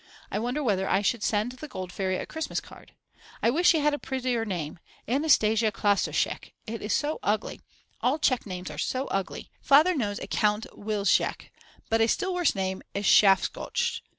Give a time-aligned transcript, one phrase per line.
[0.31, 2.93] I wonder whether I should send the Gold Fairy a Christmas card.
[3.43, 4.79] I wish she had a prettier name.
[5.07, 7.61] Anastasia Klastoschek; it is so ugly.
[8.01, 9.51] All Czech names are so ugly.
[9.61, 11.51] Father knows a Count Wilczek,
[11.87, 14.01] but a still worse name is Schafgotsch.